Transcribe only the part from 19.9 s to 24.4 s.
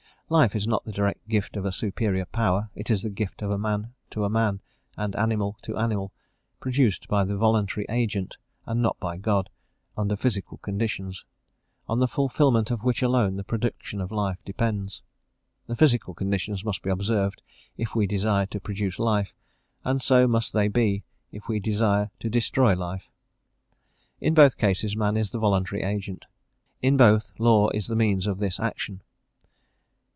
so must they be if we desire to destroy life. In